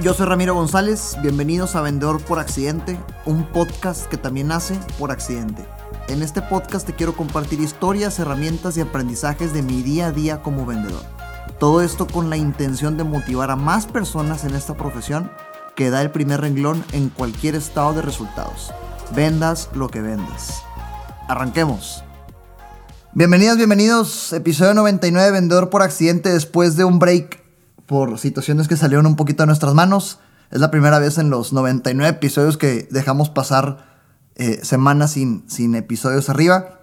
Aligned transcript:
Yo 0.00 0.14
soy 0.14 0.26
Ramiro 0.26 0.54
González, 0.54 1.16
bienvenidos 1.22 1.74
a 1.74 1.80
Vendedor 1.80 2.22
por 2.22 2.38
Accidente, 2.38 2.96
un 3.26 3.44
podcast 3.50 4.06
que 4.06 4.16
también 4.16 4.46
nace 4.46 4.78
por 4.96 5.10
accidente. 5.10 5.66
En 6.06 6.22
este 6.22 6.40
podcast 6.40 6.86
te 6.86 6.94
quiero 6.94 7.16
compartir 7.16 7.58
historias, 7.58 8.20
herramientas 8.20 8.76
y 8.76 8.80
aprendizajes 8.80 9.52
de 9.52 9.62
mi 9.62 9.82
día 9.82 10.06
a 10.06 10.12
día 10.12 10.40
como 10.40 10.64
vendedor. 10.64 11.02
Todo 11.58 11.82
esto 11.82 12.06
con 12.06 12.30
la 12.30 12.36
intención 12.36 12.96
de 12.96 13.02
motivar 13.02 13.50
a 13.50 13.56
más 13.56 13.86
personas 13.86 14.44
en 14.44 14.54
esta 14.54 14.76
profesión 14.76 15.32
que 15.74 15.90
da 15.90 16.00
el 16.00 16.12
primer 16.12 16.42
renglón 16.42 16.84
en 16.92 17.08
cualquier 17.08 17.56
estado 17.56 17.94
de 17.94 18.02
resultados. 18.02 18.72
Vendas 19.16 19.68
lo 19.74 19.88
que 19.88 20.00
vendas. 20.00 20.62
Arranquemos. 21.26 22.04
Bienvenidos, 23.14 23.56
bienvenidos. 23.56 24.32
Episodio 24.32 24.74
99, 24.74 25.32
Vendedor 25.32 25.70
por 25.70 25.82
Accidente, 25.82 26.32
después 26.32 26.76
de 26.76 26.84
un 26.84 27.00
break 27.00 27.47
por 27.88 28.18
situaciones 28.18 28.68
que 28.68 28.76
salieron 28.76 29.06
un 29.06 29.16
poquito 29.16 29.42
de 29.42 29.48
nuestras 29.48 29.72
manos. 29.72 30.20
Es 30.50 30.60
la 30.60 30.70
primera 30.70 30.98
vez 30.98 31.16
en 31.16 31.30
los 31.30 31.54
99 31.54 32.16
episodios 32.16 32.58
que 32.58 32.86
dejamos 32.90 33.30
pasar 33.30 33.88
eh, 34.36 34.60
semanas 34.62 35.12
sin, 35.12 35.48
sin 35.48 35.74
episodios 35.74 36.28
arriba. 36.28 36.80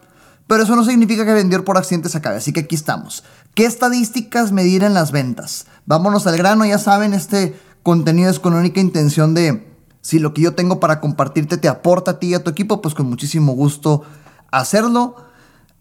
Pero 0.47 0.63
eso 0.63 0.75
no 0.75 0.83
significa 0.83 1.23
que 1.23 1.33
Vendedor 1.33 1.63
por 1.63 1.77
Accidente 1.77 2.09
se 2.09 2.17
acabe, 2.17 2.37
así 2.37 2.53
que 2.53 2.61
aquí 2.61 2.75
estamos. 2.75 3.23
¿Qué 3.53 3.65
estadísticas 3.65 4.51
medir 4.51 4.83
en 4.83 4.95
las 4.95 5.11
ventas? 5.11 5.67
Vámonos 5.85 6.25
al 6.25 6.37
grano, 6.37 6.65
ya 6.65 6.79
saben, 6.79 7.13
este 7.13 7.55
contenido 7.83 8.31
es 8.31 8.39
con 8.39 8.55
única 8.55 8.79
intención 8.79 9.35
de 9.35 9.71
si 10.01 10.17
lo 10.17 10.33
que 10.33 10.41
yo 10.41 10.55
tengo 10.55 10.79
para 10.79 10.99
compartirte 11.01 11.57
te 11.57 11.67
aporta 11.67 12.11
a 12.11 12.19
ti 12.19 12.29
y 12.29 12.33
a 12.33 12.43
tu 12.43 12.49
equipo, 12.49 12.81
pues 12.81 12.95
con 12.95 13.07
muchísimo 13.07 13.53
gusto 13.53 14.03
hacerlo. 14.51 15.15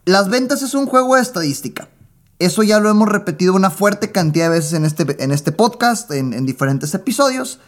Las 0.05 0.29
ventas 0.29 0.61
es 0.63 0.75
un 0.75 0.87
juego 0.87 1.17
de 1.17 1.23
estadística. 1.23 1.89
Eso 2.39 2.63
ya 2.63 2.81
lo 2.81 2.91
hemos 2.91 3.09
repetido 3.09 3.55
una 3.55 3.71
fuerte 3.71 4.11
cantidad 4.11 4.47
de 4.47 4.57
veces 4.57 4.73
en 4.73 4.85
este, 4.85 5.23
en 5.23 5.31
este 5.31 5.53
podcast, 5.53 6.11
en, 6.11 6.45
diferentes 6.47 6.93
episodios. 6.95 7.61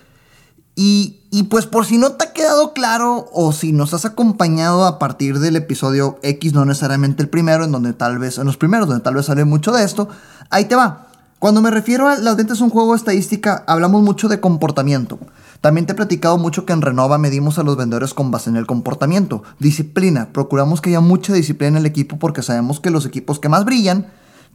Y, 0.74 1.20
y, 1.30 1.44
pues 1.44 1.64
por 1.64 1.86
si 1.86 1.96
no 1.96 2.12
te 2.12 2.26
ha 2.26 2.32
quedado 2.32 2.74
claro 2.74 3.30
o 3.32 3.52
si 3.52 3.72
nos 3.72 3.94
has 3.94 4.04
acompañado 4.04 4.84
a 4.84 4.98
partir 4.98 5.38
del 5.38 5.56
episodio 5.56 6.18
X, 6.22 6.52
no 6.52 6.64
necesariamente 6.66 7.22
el 7.22 7.30
primero, 7.30 7.64
en 7.64 7.72
donde 7.72 7.94
tal 7.94 8.18
vez, 8.18 8.36
en 8.36 8.44
los 8.44 8.58
primeros, 8.58 8.86
donde 8.86 9.02
tal 9.02 9.14
vez 9.14 9.26
sale 9.26 9.46
mucho 9.46 9.72
de 9.72 9.84
esto, 9.84 10.08
ahí 10.50 10.66
te 10.66 10.74
va. 10.74 11.06
Cuando 11.38 11.62
me 11.62 11.70
refiero 11.70 12.08
a 12.08 12.16
las 12.16 12.36
ventas 12.36 12.60
un 12.60 12.70
juego 12.70 12.92
de 12.92 12.98
estadística, 12.98 13.62
hablamos 13.66 14.02
mucho 14.02 14.28
de 14.28 14.40
comportamiento. 14.40 15.18
También 15.60 15.86
te 15.86 15.92
he 15.92 15.96
platicado 15.96 16.38
mucho 16.38 16.66
que 16.66 16.72
en 16.72 16.82
Renova 16.82 17.18
medimos 17.18 17.58
a 17.58 17.62
los 17.62 17.76
vendedores 17.76 18.14
con 18.14 18.30
base 18.30 18.50
en 18.50 18.56
el 18.56 18.66
comportamiento. 18.66 19.42
Disciplina. 19.58 20.28
Procuramos 20.32 20.80
que 20.80 20.90
haya 20.90 21.00
mucha 21.00 21.32
disciplina 21.32 21.68
en 21.68 21.76
el 21.76 21.86
equipo 21.86 22.18
porque 22.18 22.42
sabemos 22.42 22.80
que 22.80 22.90
los 22.90 23.06
equipos 23.06 23.38
que 23.38 23.48
más 23.48 23.64
brillan 23.64 24.06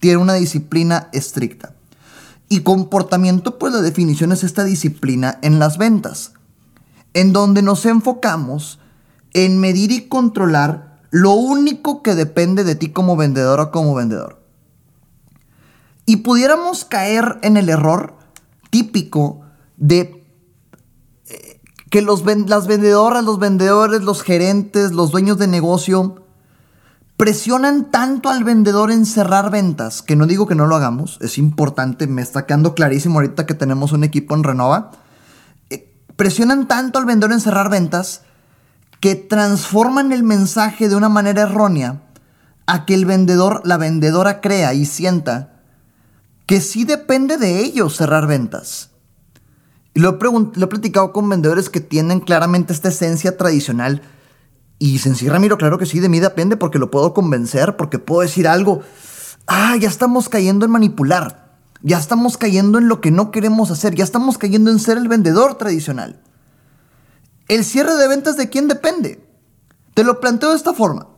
tiene 0.02 0.17
una 0.17 0.33
disciplina 0.33 1.07
estricta. 1.13 1.75
Y 2.49 2.61
comportamiento, 2.61 3.57
pues 3.57 3.71
la 3.71 3.81
definición 3.81 4.33
es 4.33 4.43
esta 4.43 4.66
disciplina 4.66 5.39
en 5.41 5.59
las 5.59 5.77
ventas, 5.77 6.33
en 7.13 7.31
donde 7.31 7.61
nos 7.61 7.85
enfocamos 7.85 8.80
en 9.33 9.59
medir 9.59 9.91
y 9.91 10.09
controlar 10.09 10.99
lo 11.11 11.31
único 11.31 12.02
que 12.02 12.16
depende 12.16 12.63
de 12.63 12.75
ti 12.75 12.89
como 12.89 13.16
vendedor 13.16 13.59
o 13.59 13.71
como 13.71 13.93
vendedor. 13.95 14.41
Y 16.05 16.17
pudiéramos 16.17 16.83
caer 16.83 17.38
en 17.43 17.55
el 17.55 17.69
error 17.69 18.15
típico 18.71 19.41
de 19.77 20.25
eh, 21.30 21.61
que 21.91 22.02
los, 22.02 22.25
las 22.25 22.65
vendedoras, 22.67 23.23
los 23.23 23.38
vendedores, 23.38 24.02
los 24.02 24.23
gerentes, 24.23 24.93
los 24.93 25.11
dueños 25.11 25.38
de 25.38 25.47
negocio 25.47 26.25
presionan 27.22 27.91
tanto 27.91 28.30
al 28.30 28.44
vendedor 28.44 28.89
en 28.89 29.05
cerrar 29.05 29.52
ventas, 29.52 30.02
que 30.02 30.16
no 30.16 30.25
digo 30.25 30.47
que 30.47 30.55
no 30.55 30.66
lo 30.66 30.75
hagamos, 30.75 31.19
es 31.22 31.38
importante, 31.38 32.08
me 32.08 32.23
está 32.23 32.47
quedando 32.47 32.73
clarísimo 32.73 33.19
ahorita 33.19 33.45
que 33.45 33.53
tenemos 33.53 33.91
un 33.91 34.03
equipo 34.03 34.33
en 34.33 34.44
Renova, 34.44 34.89
eh, 35.69 35.94
presionan 36.16 36.67
tanto 36.67 36.97
al 36.97 37.05
vendedor 37.05 37.31
en 37.31 37.39
cerrar 37.39 37.69
ventas 37.69 38.23
que 38.99 39.14
transforman 39.14 40.11
el 40.11 40.23
mensaje 40.23 40.89
de 40.89 40.95
una 40.95 41.09
manera 41.09 41.43
errónea 41.43 42.02
a 42.65 42.86
que 42.86 42.95
el 42.95 43.05
vendedor, 43.05 43.61
la 43.65 43.77
vendedora 43.77 44.42
crea 44.42 44.73
y 44.73 44.86
sienta 44.86 45.61
que 46.48 46.59
sí 46.59 46.86
depende 46.86 47.38
de 47.38 47.59
ellos 47.59 47.98
cerrar 47.98 48.26
ventas. 48.26 48.89
Y 49.93 49.99
lo 49.99 50.09
he, 50.09 50.67
platicado 50.67 51.14
con 51.14 51.30
vendedores 51.30 51.70
que 51.70 51.82
tienen 51.82 52.20
claramente 52.20 52.73
esta 52.73 52.89
esencia 52.89 53.38
tradicional 53.38 54.02
y 54.83 54.97
sí, 54.97 55.30
Ramiro, 55.30 55.59
claro 55.59 55.77
que 55.77 55.86
sí, 55.86 55.99
de 55.99 56.09
mí 56.09 56.19
depende 56.19 56.58
porque 56.58 56.80
lo 56.80 56.89
puedo 56.89 57.14
convencer, 57.14 57.77
porque 57.77 57.99
puedo 57.99 58.21
decir 58.21 58.47
algo. 58.47 58.81
Ah, 59.45 59.77
ya 59.80 59.87
estamos 59.87 60.27
cayendo 60.27 60.65
en 60.65 60.71
manipular. 60.71 61.53
Ya 61.83 61.99
estamos 61.99 62.36
cayendo 62.36 62.80
en 62.80 62.87
lo 62.87 62.99
que 62.99 63.11
no 63.11 63.30
queremos 63.30 63.70
hacer. 63.70 63.93
Ya 63.93 64.03
estamos 64.03 64.39
cayendo 64.39 64.71
en 64.71 64.80
ser 64.80 64.97
el 64.97 65.08
vendedor 65.08 65.53
tradicional. 65.53 66.20
El 67.47 67.64
cierre 67.64 67.93
de 67.93 68.08
ventas 68.08 68.37
de 68.37 68.49
quién 68.49 68.67
depende. 68.67 69.23
Te 69.93 70.03
lo 70.03 70.20
planteo 70.20 70.49
de 70.49 70.55
esta 70.55 70.73
forma. 70.73 71.09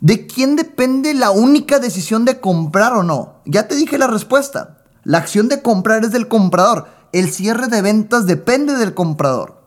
¿De 0.00 0.28
quién 0.28 0.54
depende 0.54 1.14
la 1.14 1.32
única 1.32 1.80
decisión 1.80 2.24
de 2.24 2.38
comprar 2.38 2.92
o 2.92 3.02
no? 3.02 3.40
Ya 3.44 3.66
te 3.66 3.74
dije 3.74 3.98
la 3.98 4.06
respuesta. 4.06 4.84
La 5.02 5.18
acción 5.18 5.48
de 5.48 5.62
comprar 5.62 6.04
es 6.04 6.12
del 6.12 6.28
comprador. 6.28 6.86
El 7.10 7.32
cierre 7.32 7.66
de 7.66 7.82
ventas 7.82 8.26
depende 8.26 8.74
del 8.74 8.94
comprador. 8.94 9.64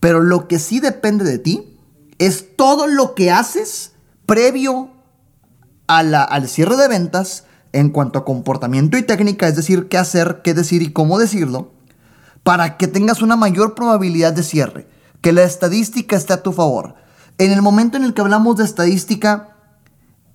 Pero 0.00 0.22
lo 0.22 0.48
que 0.48 0.58
sí 0.58 0.80
depende 0.80 1.26
de 1.26 1.38
ti 1.38 1.76
es 2.20 2.54
todo 2.54 2.86
lo 2.86 3.14
que 3.14 3.32
haces 3.32 3.94
previo 4.26 4.90
al 5.86 6.48
cierre 6.48 6.76
de 6.76 6.86
ventas 6.86 7.44
en 7.72 7.88
cuanto 7.88 8.18
a 8.18 8.24
comportamiento 8.24 8.98
y 8.98 9.02
técnica, 9.02 9.48
es 9.48 9.56
decir, 9.56 9.88
qué 9.88 9.96
hacer, 9.96 10.42
qué 10.44 10.54
decir 10.54 10.82
y 10.82 10.92
cómo 10.92 11.18
decirlo, 11.18 11.72
para 12.42 12.76
que 12.76 12.86
tengas 12.86 13.22
una 13.22 13.36
mayor 13.36 13.74
probabilidad 13.74 14.34
de 14.34 14.42
cierre, 14.42 14.86
que 15.22 15.32
la 15.32 15.42
estadística 15.44 16.14
esté 16.14 16.34
a 16.34 16.42
tu 16.42 16.52
favor. 16.52 16.94
En 17.38 17.52
el 17.52 17.62
momento 17.62 17.96
en 17.96 18.04
el 18.04 18.12
que 18.12 18.20
hablamos 18.20 18.56
de 18.56 18.64
estadística, 18.64 19.56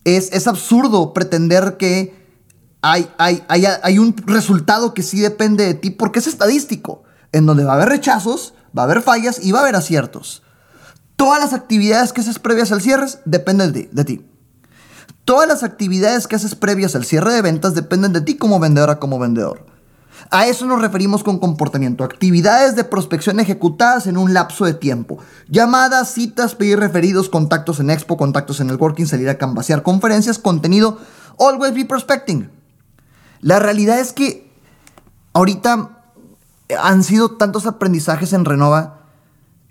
es, 0.04 0.48
absurdo 0.48 1.14
pretender 1.14 1.78
que 1.78 2.16
hay 2.82 4.00
un 4.00 4.16
resultado 4.26 4.96
que 4.96 5.04
sí 5.04 5.20
depende 5.20 5.66
de 5.66 5.76
ti, 5.76 5.92
porque 5.92 6.18
es 6.18 6.28
estadístico, 6.28 7.04
en 7.32 7.46
donde 7.46 7.64
va 7.64 7.74
a 7.74 7.76
haber 7.76 7.90
rechazos, 7.90 8.56
va 8.76 8.82
a 8.82 8.86
haber 8.86 9.04
fallas 9.04 9.40
y 9.42 9.52
va 9.52 9.60
a 9.60 9.62
haber 9.62 9.76
aciertos. 9.76 10.42
Todas 11.16 11.40
las 11.40 11.54
actividades 11.54 12.12
que 12.12 12.22
haces 12.22 12.40
previas 12.40 12.72
al 12.72 12.82
cierre 12.82 13.08
dependen 13.26 13.72
de, 13.72 13.90
de, 13.92 14.06
ti. 14.06 14.26
Todas 15.24 15.48
las 15.48 15.64
actividades 15.64 16.28
que 16.28 16.36
haces 16.36 16.56
previas 16.56 16.96
al 16.96 17.06
cierre 17.06 17.34
de 17.34 17.42
ventas 17.42 17.74
dependen 17.74 18.14
de 18.14 18.22
ti 18.22 18.36
como 18.36 18.60
vendedora, 18.60 19.00
como 19.00 19.18
vendedor. 19.18 19.66
A 20.32 20.48
eso 20.48 20.66
nos 20.66 20.82
referimos 20.82 21.24
con 21.24 21.40
comportamiento. 21.40 22.04
Actividades 22.04 22.76
de 22.76 22.84
prospección 22.84 23.40
ejecutadas 23.40 24.08
en 24.08 24.18
un 24.18 24.34
lapso 24.34 24.66
de 24.66 24.74
tiempo. 24.74 25.20
Llamadas, 25.48 26.12
citas, 26.14 26.56
pedir 26.56 26.80
referidos, 26.80 27.30
contactos 27.30 27.80
en 27.80 27.90
expo, 27.90 28.18
contactos 28.18 28.60
en 28.60 28.70
el 28.70 28.78
working, 28.78 29.08
salir 29.08 29.30
a 29.30 29.38
cambasear, 29.38 29.84
conferencias, 29.84 30.40
contenido. 30.40 30.98
Always 31.40 31.74
be 31.74 31.86
prospecting. 31.86 32.50
La 33.42 33.60
realidad 33.60 34.00
es 34.00 34.14
que 34.14 34.52
ahorita 35.34 36.04
han 36.82 37.04
sido 37.04 37.32
tantos 37.32 37.68
aprendizajes 37.68 38.34
en 38.34 38.46
Renova 38.46 39.02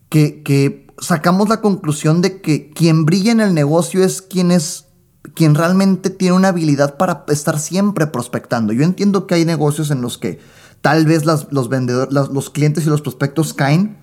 que, 0.09 0.43
que 0.43 0.84
sacamos 0.99 1.49
la 1.49 1.60
conclusión 1.60 2.22
de 2.22 2.41
que 2.41 2.71
quien 2.71 3.05
brilla 3.05 3.32
en 3.32 3.41
el 3.41 3.55
negocio 3.55 4.05
es 4.05 4.22
quien 4.22 4.50
es 4.50 4.87
quien 5.34 5.55
realmente 5.55 6.10
tiene 6.10 6.37
una 6.37 6.49
habilidad 6.49 6.97
para 6.97 7.25
estar 7.28 7.59
siempre 7.59 8.06
prospectando. 8.06 8.72
Yo 8.72 8.84
entiendo 8.84 9.27
que 9.27 9.34
hay 9.34 9.44
negocios 9.44 9.91
en 9.91 10.03
los 10.03 10.19
que 10.19 10.38
tal 10.83 11.06
vez 11.06 11.25
los 11.25 11.69
vendedores, 11.71 12.12
los 12.12 12.50
clientes 12.50 12.87
y 12.87 12.91
los 12.91 13.00
prospectos 13.00 13.54
caen 13.54 13.97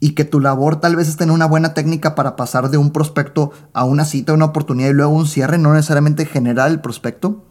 y 0.00 0.10
que 0.10 0.24
tu 0.24 0.38
labor 0.38 0.80
tal 0.80 0.96
vez 0.96 1.08
es 1.08 1.16
tener 1.16 1.34
una 1.34 1.46
buena 1.46 1.72
técnica 1.72 2.14
para 2.14 2.36
pasar 2.36 2.70
de 2.70 2.78
un 2.78 2.92
prospecto 2.92 3.52
a 3.72 3.84
una 3.84 4.04
cita, 4.04 4.34
una 4.34 4.46
oportunidad 4.46 4.90
y 4.90 4.94
luego 4.94 5.12
un 5.12 5.26
cierre, 5.26 5.58
no 5.58 5.72
necesariamente 5.72 6.26
generar 6.26 6.70
el 6.70 6.80
prospecto. 6.80 7.46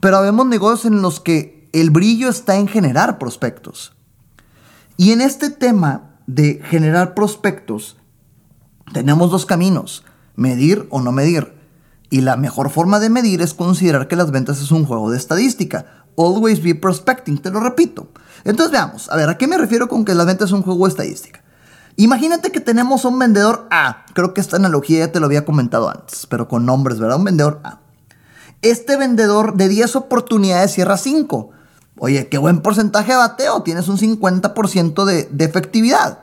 Pero 0.00 0.20
vemos 0.20 0.46
negocios 0.46 0.92
en 0.92 1.00
los 1.00 1.20
que 1.20 1.68
el 1.72 1.90
brillo 1.90 2.28
está 2.28 2.56
en 2.56 2.66
generar 2.66 3.18
prospectos. 3.18 3.94
Y 4.96 5.12
en 5.12 5.20
este 5.20 5.50
tema 5.50 6.18
de 6.26 6.60
generar 6.64 7.14
prospectos, 7.14 7.96
tenemos 8.92 9.30
dos 9.30 9.46
caminos, 9.46 10.04
medir 10.36 10.86
o 10.90 11.00
no 11.00 11.12
medir. 11.12 11.54
Y 12.10 12.20
la 12.20 12.36
mejor 12.36 12.70
forma 12.70 13.00
de 13.00 13.10
medir 13.10 13.40
es 13.40 13.54
considerar 13.54 14.06
que 14.06 14.16
las 14.16 14.30
ventas 14.30 14.60
es 14.60 14.70
un 14.70 14.84
juego 14.84 15.10
de 15.10 15.16
estadística. 15.16 15.86
Always 16.16 16.62
be 16.62 16.74
prospecting, 16.74 17.38
te 17.38 17.50
lo 17.50 17.60
repito. 17.60 18.08
Entonces 18.44 18.70
veamos, 18.70 19.10
a 19.10 19.16
ver, 19.16 19.30
¿a 19.30 19.38
qué 19.38 19.46
me 19.46 19.56
refiero 19.56 19.88
con 19.88 20.04
que 20.04 20.14
las 20.14 20.26
ventas 20.26 20.50
es 20.50 20.52
un 20.52 20.62
juego 20.62 20.84
de 20.86 20.90
estadística? 20.90 21.42
Imagínate 21.96 22.52
que 22.52 22.60
tenemos 22.60 23.04
un 23.04 23.18
vendedor 23.18 23.66
A. 23.70 24.04
Creo 24.14 24.34
que 24.34 24.40
esta 24.40 24.56
analogía 24.56 25.00
ya 25.06 25.12
te 25.12 25.20
lo 25.20 25.26
había 25.26 25.44
comentado 25.44 25.90
antes, 25.90 26.26
pero 26.26 26.48
con 26.48 26.66
nombres, 26.66 26.98
¿verdad? 26.98 27.18
Un 27.18 27.24
vendedor 27.24 27.60
A. 27.64 27.80
Este 28.62 28.96
vendedor 28.96 29.56
de 29.56 29.68
10 29.68 29.96
oportunidades 29.96 30.72
cierra 30.72 30.96
5. 30.96 31.50
Oye, 31.98 32.28
qué 32.28 32.38
buen 32.38 32.60
porcentaje 32.60 33.12
de 33.12 33.18
bateo, 33.18 33.62
tienes 33.62 33.88
un 33.88 33.98
50% 33.98 35.04
de, 35.04 35.28
de 35.30 35.44
efectividad. 35.44 36.21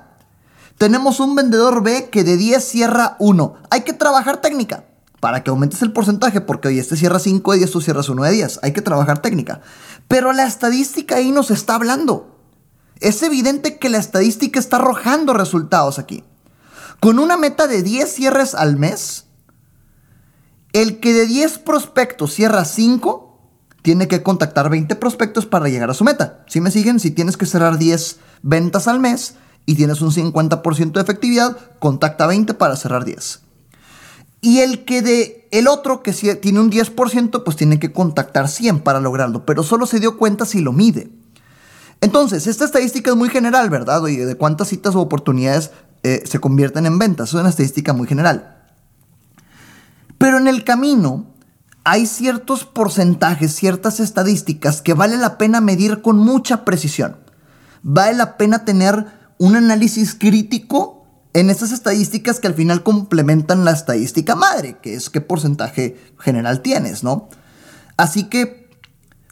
Tenemos 0.80 1.20
un 1.20 1.36
vendedor 1.36 1.84
B 1.84 2.10
que 2.10 2.24
de 2.24 2.38
10 2.38 2.64
cierra 2.64 3.18
1. 3.20 3.56
Hay 3.70 3.82
que 3.82 3.92
trabajar 3.92 4.40
técnica 4.40 4.86
para 5.20 5.44
que 5.44 5.50
aumentes 5.50 5.82
el 5.82 5.92
porcentaje, 5.92 6.40
porque 6.40 6.70
hoy 6.70 6.80
este 6.80 6.96
cierra 6.96 7.20
5 7.20 7.52
de 7.52 7.58
10, 7.58 7.72
tú 7.72 7.82
cierras 7.82 8.08
1 8.08 8.24
de 8.24 8.32
10. 8.32 8.62
Hay 8.64 8.72
que 8.72 8.82
trabajar 8.82 9.22
técnica. 9.22 9.60
Pero 10.08 10.32
la 10.32 10.46
estadística 10.46 11.18
ahí 11.18 11.34
nos 11.34 11.52
está 11.52 11.76
hablando. 11.76 12.40
Es 13.02 13.22
evidente 13.24 13.78
que 13.78 13.90
la 13.90 13.98
estadística 13.98 14.58
está 14.58 14.78
arrojando 14.78 15.34
resultados 15.34 16.00
aquí. 16.00 16.24
Con 17.02 17.20
una 17.20 17.36
meta 17.36 17.68
de 17.68 17.84
10 17.84 18.10
cierres 18.10 18.56
al 18.56 18.78
mes, 18.78 19.26
el 20.72 21.02
que 21.02 21.12
de 21.12 21.26
10 21.26 21.58
prospectos 21.58 22.34
cierra 22.34 22.64
5, 22.64 23.38
tiene 23.82 24.08
que 24.08 24.24
contactar 24.24 24.70
20 24.70 24.96
prospectos 24.96 25.46
para 25.46 25.68
llegar 25.68 25.90
a 25.90 25.94
su 25.94 26.06
meta. 26.06 26.46
Si 26.48 26.62
me 26.62 26.72
siguen, 26.72 27.02
si 27.02 27.12
tienes 27.12 27.36
que 27.36 27.46
cerrar 27.46 27.78
10 27.78 28.18
ventas 28.44 28.88
al 28.88 29.02
mes 29.02 29.36
y 29.66 29.76
tienes 29.76 30.02
un 30.02 30.12
50% 30.12 30.92
de 30.94 31.02
efectividad, 31.02 31.58
contacta 31.80 32.28
20 32.28 32.54
para 32.56 32.76
cerrar 32.76 33.06
10. 33.06 33.42
Y 34.42 34.60
el 34.60 34.86
que 34.86 35.02
de 35.02 35.48
el 35.52 35.68
otro 35.68 36.04
que 36.04 36.14
tiene 36.14 36.60
un 36.60 36.72
10%, 36.72 37.44
pues 37.44 37.58
tiene 37.58 37.80
que 37.80 37.92
contactar 37.92 38.48
100 38.48 38.82
para 38.82 39.00
lograrlo, 39.00 39.46
pero 39.46 39.64
solo 39.64 39.86
se 39.86 40.00
dio 40.00 40.18
cuenta 40.18 40.46
si 40.46 40.62
lo 40.62 40.72
mide. 40.72 41.12
Entonces, 42.02 42.48
esta 42.48 42.66
estadística 42.66 43.10
es 43.10 43.18
muy 43.18 43.30
general, 43.30 43.70
¿verdad? 43.70 44.02
Oye, 44.04 44.26
de 44.26 44.36
cuántas 44.36 44.70
citas 44.70 44.96
o 44.96 45.02
oportunidades 45.02 45.72
eh, 46.04 46.24
se 46.26 46.40
convierten 46.40 46.86
en 46.86 46.98
ventas. 46.98 47.30
Es 47.30 47.34
una 47.34 47.50
estadística 47.50 47.92
muy 47.94 48.08
general. 48.08 48.56
Pero 50.18 50.38
en 50.38 50.48
el 50.48 50.64
camino 50.64 51.26
hay 51.84 52.06
ciertos 52.06 52.66
porcentajes, 52.66 53.56
ciertas 53.56 54.00
estadísticas 54.00 54.82
que 54.82 54.94
vale 54.94 55.18
la 55.18 55.38
pena 55.38 55.60
medir 55.60 56.02
con 56.02 56.18
mucha 56.18 56.64
precisión. 56.64 57.18
Vale 57.82 58.16
la 58.16 58.38
pena 58.38 58.64
tener 58.64 59.19
un 59.40 59.56
análisis 59.56 60.14
crítico 60.14 61.08
en 61.34 61.50
estas 61.50 61.72
estadísticas 61.72 62.40
que 62.40 62.48
al 62.48 62.54
final 62.54 62.84
complementan 62.84 63.66
la 63.66 63.72
estadística 63.72 64.36
madre, 64.36 64.78
que 64.82 64.94
es 64.94 65.10
qué 65.10 65.22
porcentaje 65.22 65.98
general 66.20 66.62
tienes, 66.62 67.04
¿no? 67.04 67.30
Así 67.98 68.26
que 68.26 68.70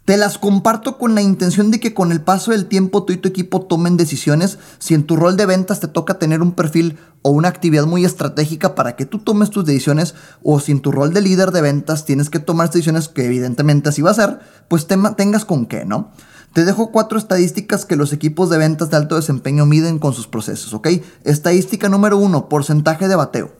te 0.05 0.15
las 0.15 0.37
comparto 0.37 0.97
con 0.97 1.15
la 1.15 1.21
intención 1.21 1.69
de 1.69 1.81
que 1.81 1.93
con 1.93 2.13
el 2.13 2.21
paso 2.21 2.51
del 2.51 2.67
tiempo 2.67 3.03
tú 3.03 3.11
y 3.11 3.17
tu 3.17 3.27
equipo 3.27 3.63
tomen 3.63 3.97
decisiones. 3.97 4.57
Si 4.79 4.93
en 4.93 5.03
tu 5.03 5.17
rol 5.17 5.35
de 5.35 5.45
ventas 5.45 5.81
te 5.81 5.89
toca 5.89 6.17
tener 6.17 6.41
un 6.41 6.53
perfil 6.53 6.97
o 7.23 7.31
una 7.31 7.49
actividad 7.49 7.85
muy 7.85 8.05
estratégica 8.05 8.73
para 8.73 8.95
que 8.95 9.05
tú 9.05 9.19
tomes 9.19 9.49
tus 9.49 9.65
decisiones, 9.65 10.15
o 10.43 10.61
si 10.61 10.71
en 10.71 10.79
tu 10.79 10.93
rol 10.93 11.13
de 11.13 11.19
líder 11.19 11.51
de 11.51 11.59
ventas 11.59 12.05
tienes 12.05 12.29
que 12.29 12.39
tomar 12.39 12.69
decisiones 12.69 13.09
que 13.09 13.25
evidentemente 13.25 13.89
así 13.89 14.01
va 14.01 14.11
a 14.11 14.13
ser, 14.13 14.39
pues 14.69 14.87
tengas 14.87 15.43
con 15.43 15.65
qué, 15.65 15.83
¿no? 15.83 16.13
Te 16.57 16.65
dejo 16.65 16.91
cuatro 16.91 17.19
estadísticas 17.19 17.85
que 17.85 17.95
los 17.95 18.13
equipos 18.13 18.49
de 18.49 18.57
ventas 18.57 18.89
de 18.89 18.97
alto 18.97 19.15
desempeño 19.15 19.67
miden 19.67 19.99
con 19.99 20.13
sus 20.13 20.25
procesos, 20.25 20.73
¿ok? 20.73 20.87
Estadística 21.23 21.87
número 21.87 22.17
uno, 22.17 22.49
porcentaje 22.49 23.07
de 23.07 23.15
bateo. 23.15 23.51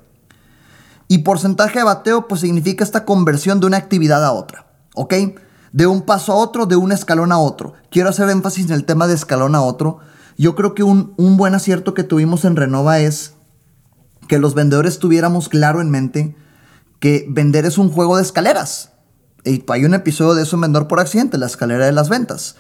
Y 1.08 1.20
porcentaje 1.20 1.78
de 1.78 1.86
bateo, 1.86 2.28
pues 2.28 2.42
significa 2.42 2.84
esta 2.84 3.06
conversión 3.06 3.60
de 3.60 3.68
una 3.68 3.78
actividad 3.78 4.26
a 4.26 4.32
otra, 4.32 4.66
¿ok? 4.96 5.14
De 5.74 5.86
un 5.86 6.02
paso 6.02 6.32
a 6.32 6.38
otro, 6.38 6.66
de 6.66 6.76
un 6.76 6.92
escalón 6.92 7.32
a 7.32 7.38
otro. 7.38 7.74
Quiero 7.92 8.10
hacer 8.10 8.32
énfasis 8.32 8.66
en 8.66 8.72
el 8.72 8.84
tema 8.84 9.06
de 9.06 9.14
escalón 9.14 9.54
a 9.54 9.62
otro. 9.62 10.00
Yo 10.36 10.56
creo 10.56 10.74
que 10.74 10.82
un, 10.82 11.14
un 11.18 11.38
buen 11.38 11.54
acierto 11.54 11.94
que 11.94 12.02
tuvimos 12.02 12.46
en 12.46 12.56
Renova 12.56 12.98
es 12.98 13.34
que 14.28 14.40
los 14.40 14.56
vendedores 14.56 14.98
tuviéramos 14.98 15.50
claro 15.50 15.82
en 15.82 15.92
mente 15.92 16.36
que 17.00 17.28
vender 17.30 17.68
es 17.68 17.78
un 17.78 17.92
juego 17.92 18.18
de 18.18 18.24
escaleras. 18.24 18.94
Y 19.44 19.64
hay 19.68 19.86
un 19.86 19.94
episodio 19.94 20.34
de 20.34 20.42
eso 20.42 20.56
en 20.56 20.62
Vendedor 20.62 20.88
por 20.88 21.00
Accidente, 21.00 21.38
la 21.38 21.46
escalera 21.46 21.86
de 21.86 21.92
las 21.92 22.10
ventas 22.10 22.56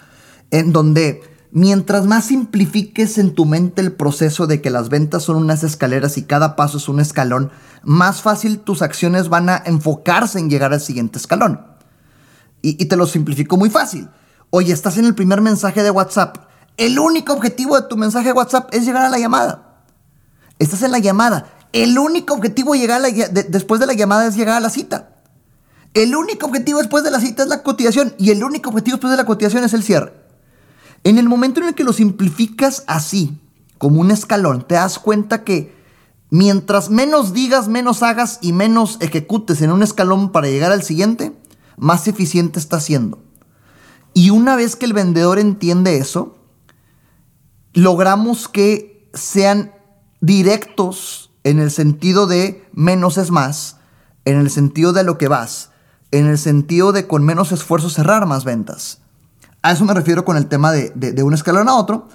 en 0.51 0.73
donde 0.73 1.21
mientras 1.51 2.05
más 2.05 2.25
simplifiques 2.25 3.17
en 3.17 3.33
tu 3.33 3.45
mente 3.45 3.81
el 3.81 3.93
proceso 3.93 4.47
de 4.47 4.61
que 4.61 4.69
las 4.69 4.89
ventas 4.89 5.23
son 5.23 5.37
unas 5.37 5.63
escaleras 5.63 6.17
y 6.17 6.23
cada 6.23 6.55
paso 6.55 6.77
es 6.77 6.89
un 6.89 6.99
escalón, 6.99 7.51
más 7.83 8.21
fácil 8.21 8.59
tus 8.59 8.81
acciones 8.81 9.29
van 9.29 9.49
a 9.49 9.61
enfocarse 9.65 10.39
en 10.39 10.49
llegar 10.49 10.73
al 10.73 10.81
siguiente 10.81 11.17
escalón. 11.17 11.65
Y, 12.61 12.85
te 12.85 12.97
lo 12.97 13.07
simplifico 13.07 13.55
muy 13.55 13.69
fácil. 13.69 14.09
Oye, 14.49 14.73
estás 14.73 14.97
en 14.97 15.05
el 15.05 15.15
primer 15.15 15.41
mensaje 15.41 15.83
de 15.83 15.91
WhatsApp. 15.91 16.37
El 16.75 16.99
único 16.99 17.33
objetivo 17.33 17.79
de 17.79 17.87
tu 17.87 17.95
mensaje 17.97 18.27
de 18.27 18.33
WhatsApp 18.33 18.73
es 18.73 18.85
llegar 18.85 19.05
a 19.05 19.09
la 19.09 19.19
llamada. 19.19 19.83
Estás 20.59 20.81
en 20.81 20.91
la 20.91 20.99
llamada. 20.99 21.47
El 21.71 21.97
único 21.97 22.33
objetivo 22.33 22.75
llegar 22.75 23.01
después 23.01 23.79
de 23.79 23.85
la 23.85 23.93
llamada 23.93 24.27
es 24.27 24.35
llegar 24.35 24.57
a 24.57 24.59
la 24.59 24.69
cita. 24.69 25.09
El 25.93 26.15
único 26.15 26.47
objetivo 26.47 26.79
después 26.79 27.03
de 27.03 27.11
la 27.11 27.19
cita 27.19 27.43
es 27.43 27.49
la 27.49 27.63
cotización 27.63 28.13
y 28.17 28.31
el 28.31 28.43
único 28.43 28.69
objetivo 28.69 28.97
después 28.97 29.11
de 29.11 29.17
la 29.17 29.25
cotización 29.25 29.63
es 29.63 29.73
el 29.73 29.83
cierre. 29.83 30.26
En 31.03 31.17
el 31.17 31.29
momento 31.29 31.61
en 31.61 31.67
el 31.67 31.75
que 31.75 31.83
lo 31.83 31.93
simplificas 31.93 32.83
así, 32.87 33.39
como 33.77 34.01
un 34.01 34.11
escalón, 34.11 34.65
te 34.67 34.75
das 34.75 34.99
cuenta 34.99 35.43
que 35.43 35.75
mientras 36.29 36.89
menos 36.89 37.33
digas, 37.33 37.67
menos 37.67 38.03
hagas 38.03 38.39
y 38.41 38.53
menos 38.53 38.97
ejecutes 38.99 39.61
en 39.61 39.71
un 39.71 39.83
escalón 39.83 40.31
para 40.31 40.47
llegar 40.47 40.71
al 40.71 40.83
siguiente, 40.83 41.33
más 41.77 42.07
eficiente 42.07 42.59
está 42.59 42.79
siendo. 42.79 43.19
Y 44.13 44.31
una 44.31 44.55
vez 44.55 44.75
que 44.75 44.85
el 44.85 44.93
vendedor 44.93 45.39
entiende 45.39 45.97
eso, 45.97 46.37
logramos 47.73 48.47
que 48.47 49.09
sean 49.13 49.71
directos 50.19 51.31
en 51.43 51.59
el 51.59 51.71
sentido 51.71 52.27
de 52.27 52.67
menos 52.73 53.17
es 53.17 53.31
más, 53.31 53.77
en 54.25 54.39
el 54.39 54.49
sentido 54.49 54.91
de 54.91 55.03
lo 55.03 55.17
que 55.17 55.27
vas, 55.27 55.69
en 56.11 56.25
el 56.25 56.37
sentido 56.37 56.91
de 56.91 57.07
con 57.07 57.23
menos 57.23 57.51
esfuerzo 57.51 57.89
cerrar 57.89 58.25
más 58.25 58.43
ventas. 58.43 58.99
A 59.61 59.71
eso 59.71 59.85
me 59.85 59.93
refiero 59.93 60.25
con 60.25 60.37
el 60.37 60.47
tema 60.47 60.71
de, 60.71 61.23
un 61.23 61.33
escalón 61.33 61.69
a 61.69 61.75
otro. 61.75 62.07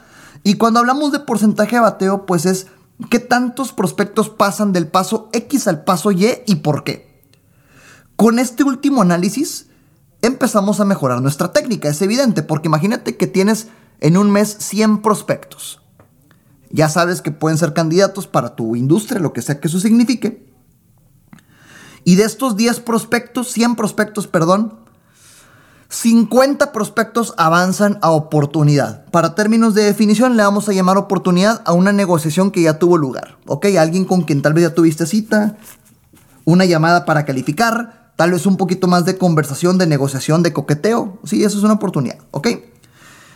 Y 0.43 0.55
cuando 0.55 0.81
hablamos 0.81 1.13
de 1.13 1.21
porcentaje 1.21 1.77
de 1.77 1.83
bateo, 1.83 2.27
pues 2.27 2.47
es 2.47 2.67
qué 3.11 3.19
tantos 3.19 3.73
prospectos 3.73 4.31
pasan 4.31 4.73
del 4.73 4.89
paso 4.89 5.29
X 5.33 5.69
al 5.69 5.85
paso 5.85 6.13
Y 6.13 6.29
y 6.47 6.57
por 6.57 6.85
qué. 6.85 7.23
Con 8.17 8.39
este 8.39 8.65
último 8.65 9.03
análisis 9.03 9.67
empezamos 10.21 10.81
a 10.81 10.85
mejorar 10.85 11.21
nuestra 11.21 11.53
técnica, 11.53 11.89
es 11.89 12.01
evidente, 12.03 12.43
porque 12.43 12.69
imagínate 12.69 13.17
que 13.17 13.27
tienes 13.27 13.69
en 14.01 14.17
un 14.17 14.31
mes 14.31 14.57
100 14.59 15.03
prospectos. 15.03 15.81
Ya 16.71 16.89
sabes 16.89 17.21
que 17.21 17.31
pueden 17.31 17.59
ser 17.59 17.75
candidatos 17.75 18.27
para 18.27 18.57
tu 18.57 18.77
industria, 18.77 19.21
lo 19.21 19.33
que 19.33 19.43
sea 19.43 19.61
que 19.61 19.69
eso 19.69 19.79
signifique. 19.79 20.51
Y 22.05 22.17
de 22.17 22.25
estos 22.25 22.57
10 22.57 22.81
prospectos, 22.81 23.53
100 23.53 23.77
prospectos, 23.77 24.27
perdón, 24.27 24.82
50 25.93 26.73
prospectos 26.73 27.35
avanzan 27.37 27.99
a 28.01 28.13
oportunidad. 28.13 29.05
Para 29.11 29.35
términos 29.35 29.75
de 29.75 29.83
definición, 29.83 30.39
le 30.39 30.43
vamos 30.43 30.67
a 30.67 30.73
llamar 30.73 30.97
oportunidad 30.97 31.61
a 31.67 31.75
una 31.75 31.93
negociación 31.93 32.51
que 32.51 32.63
ya 32.63 32.79
tuvo 32.79 32.97
lugar. 32.97 33.37
¿Ok? 33.47 33.67
Alguien 33.79 34.07
con 34.07 34.23
quien 34.23 34.41
tal 34.41 34.55
vez 34.55 34.63
ya 34.63 34.75
tuviste 34.75 35.05
cita, 35.05 35.59
una 36.47 36.65
llamada 36.65 37.05
para 37.05 37.27
calificar, 37.27 38.11
tal 38.17 38.31
vez 38.31 38.47
un 38.47 38.57
poquito 38.57 38.89
más 38.89 39.05
de 39.05 39.19
conversación, 39.19 39.77
de 39.77 39.87
negociación, 39.87 40.43
de 40.43 40.55
coqueteo. 40.55 41.19
Sí, 41.25 41.45
eso 41.45 41.59
es 41.59 41.65
una 41.65 41.75
oportunidad. 41.75 42.17
¿Ok? 42.31 42.49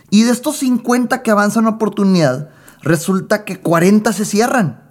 Y 0.09 0.23
de 0.23 0.31
estos 0.31 0.57
50 0.57 1.21
que 1.21 1.29
avanzan 1.29 1.67
a 1.67 1.69
oportunidad, 1.69 2.49
resulta 2.81 3.45
que 3.45 3.59
40 3.59 4.11
se 4.13 4.25
cierran. 4.25 4.81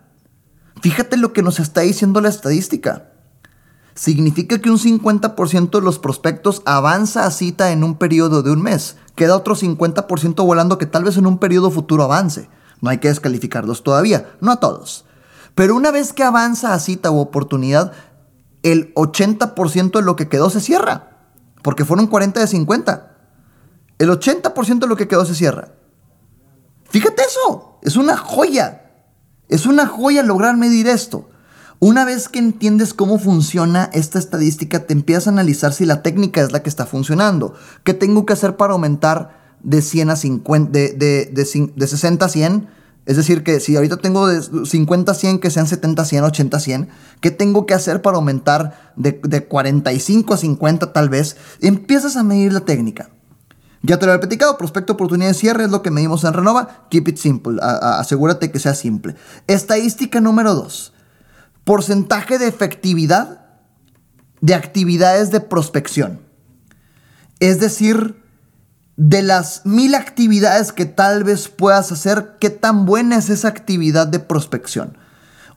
Fíjate 0.83 1.17
lo 1.17 1.33
que 1.33 1.43
nos 1.43 1.59
está 1.59 1.81
diciendo 1.81 2.21
la 2.21 2.29
estadística 2.29 3.09
significa 3.97 4.61
que 4.61 4.71
un 4.71 4.79
50% 4.79 5.71
de 5.71 5.81
los 5.81 5.99
prospectos 5.99 6.63
avanza 6.67 7.25
a 7.25 7.31
cita 7.31 7.73
en 7.73 7.83
un 7.83 7.97
periodo 7.97 8.43
de 8.43 8.53
un 8.53 8.63
mes. 8.63 8.97
Queda 9.17 9.37
otro 9.37 9.57
50% 9.57 10.47
volando 10.47 10.79
que 10.79 10.87
tal 10.87 11.03
vez 11.03 11.17
en 11.17 11.27
un 11.27 11.39
periodo 11.39 11.71
futuro 11.71 12.05
avance. 12.05 12.49
No 12.83 12.91
hay 12.91 12.99
que 12.99 13.09
descalificarlos 13.09 13.83
todavía, 13.83 14.31
no 14.41 14.53
a 14.53 14.61
todos. 14.61 15.07
Pero 15.55 15.75
una 15.75 15.91
vez 15.91 16.13
que 16.13 16.23
avanza 16.23 16.75
a 16.75 16.79
cita 16.79 17.11
u 17.11 17.19
oportunidad, 17.19 17.93
el 18.63 18.95
80% 18.95 19.93
de 19.93 20.03
lo 20.03 20.15
que 20.15 20.29
quedó 20.29 20.51
se 20.51 20.61
cierra. 20.61 21.17
Porque 21.63 21.87
fueron 21.87 22.07
40 22.07 22.39
de 22.39 22.47
50. 22.47 23.17
El 23.99 24.11
80% 24.11 24.79
de 24.81 24.87
lo 24.87 24.97
que 24.97 25.09
quedó 25.09 25.25
se 25.25 25.35
cierra. 25.35 25.73
Fíjate 26.85 27.23
eso. 27.23 27.79
Es 27.83 27.97
una 27.97 28.19
joya. 28.19 28.93
Es 29.49 29.65
una 29.65 29.87
joya 29.87 30.23
lograr 30.23 30.59
medir 30.59 30.87
esto. 30.87 31.31
Una 31.79 32.07
vez 32.07 32.31
que 32.31 32.39
entiendes 32.39 32.95
cómo 32.95 33.19
funciona 33.19 33.91
esta 33.93 34.19
estadística, 34.19 34.87
te 34.87 34.95
empiezas 34.95 35.27
a 35.27 35.31
analizar 35.31 35.75
si 35.75 35.85
la 35.85 36.03
técnica 36.03 36.41
es 36.41 36.51
la 36.51 36.63
que 36.63 36.71
está 36.71 36.87
funcionando. 36.87 37.53
¿Qué 37.85 37.93
tengo 37.93 38.25
que 38.25 38.33
hacer 38.33 38.57
para 38.57 38.73
aumentar 38.73 39.57
de 39.63 39.83
100 39.83 40.11
a 40.11 40.17
50, 40.17 40.71
de, 40.73 41.31
de, 41.31 41.87
60 41.87 42.25
a 42.25 42.29
100? 42.31 42.69
Es 43.05 43.19
decir, 43.19 43.43
que 43.43 43.61
si 43.61 43.77
ahorita 43.77 43.99
tengo 43.99 44.27
de 44.27 44.43
50 44.67 45.13
a 45.13 45.15
100, 45.15 45.39
que 45.39 45.51
sean 45.51 45.67
70 45.67 46.01
a 46.01 46.05
100, 46.07 46.25
80 46.25 46.57
a 46.57 46.61
100, 46.61 46.89
¿qué 47.21 47.31
tengo 47.31 47.67
que 47.67 47.75
hacer 47.75 48.01
para 48.01 48.17
aumentar 48.17 48.93
de, 48.97 49.21
de 49.23 49.45
45 49.45 50.33
a 50.33 50.37
50 50.39 50.93
tal 50.95 51.11
vez? 51.11 51.37
Empiezas 51.61 52.17
a 52.17 52.23
medir 52.23 52.55
la 52.55 52.61
técnica. 52.61 53.11
Ya 53.83 53.99
te 53.99 54.07
lo 54.07 54.15
he 54.15 54.19
platicado, 54.19 54.57
prospecto, 54.57 54.95
oportunidad 54.95 55.29
de 55.29 55.35
cierre 55.35 55.65
es 55.65 55.71
lo 55.71 55.83
que 55.83 55.91
medimos 55.91 56.25
en 56.25 56.33
Renova. 56.33 56.87
Keep 56.89 57.09
it 57.09 57.17
simple, 57.19 57.61
asegúrate 57.61 58.51
que 58.51 58.59
sea 58.59 58.75
simple. 58.75 59.15
Estadística 59.47 60.21
número 60.23 60.55
2 60.55 60.95
porcentaje 61.67 62.39
de 62.39 62.47
efectividad 62.47 63.41
de 64.41 64.55
actividades 64.55 65.33
de 65.33 65.41
prospección. 65.41 66.21
Es 67.41 67.59
decir, 67.59 68.23
de 68.97 69.23
las 69.23 69.67
mil 69.67 69.97
actividades 69.97 70.71
que 70.71 70.87
tal 70.87 71.25
vez 71.25 71.49
puedas 71.49 71.91
hacer, 71.91 72.37
¿qué 72.39 72.51
tan 72.51 72.87
buena 72.87 73.17
es 73.17 73.31
esa 73.31 73.49
actividad 73.49 74.07
de 74.07 74.21
prospección? 74.21 74.97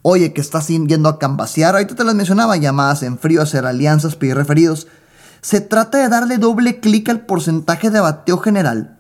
Oye, 0.02 0.34
que 0.34 0.42
estás 0.42 0.68
yendo 0.68 1.10
a 1.10 1.20
cambasear, 1.20 1.76
ahorita 1.76 1.94
te 1.94 2.04
las 2.04 2.16
mencionaba, 2.16 2.58
llamadas 2.58 3.04
en 3.04 3.20
frío, 3.20 3.44
hacer 3.44 3.68
alianzas, 3.68 4.16
pedir 4.16 4.36
referidos. 4.36 4.88
Se 5.42 5.62
trata 5.62 6.00
de 6.00 6.10
darle 6.10 6.40
doble 6.40 6.80
clic 6.80 7.08
al 7.10 7.22
porcentaje 7.22 7.92
de 7.92 8.00
bateo 8.00 8.40
general 8.40 8.99